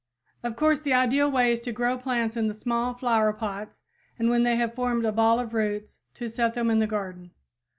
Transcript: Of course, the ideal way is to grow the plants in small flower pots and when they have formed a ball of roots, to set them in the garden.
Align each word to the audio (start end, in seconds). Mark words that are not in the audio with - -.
Of 0.41 0.55
course, 0.55 0.79
the 0.79 0.93
ideal 0.95 1.29
way 1.29 1.51
is 1.51 1.61
to 1.61 1.71
grow 1.71 1.95
the 1.95 2.01
plants 2.01 2.35
in 2.35 2.51
small 2.55 2.95
flower 2.95 3.31
pots 3.33 3.81
and 4.17 4.31
when 4.31 4.41
they 4.41 4.55
have 4.55 4.73
formed 4.73 5.05
a 5.05 5.11
ball 5.11 5.39
of 5.39 5.53
roots, 5.53 5.99
to 6.15 6.27
set 6.27 6.55
them 6.55 6.71
in 6.71 6.79
the 6.79 6.87
garden. 6.87 7.29